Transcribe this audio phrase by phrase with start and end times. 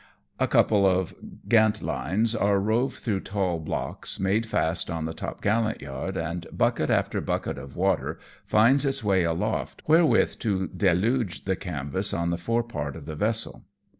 [0.39, 1.13] A couple of
[1.47, 6.89] gantlines are rove through tail blocks, made fast on the top gallant yard, and bucket
[6.89, 12.39] after bucket of water finds its way aloft, wherewith to deluge the canvas on the
[12.39, 13.63] fore part of the vessel.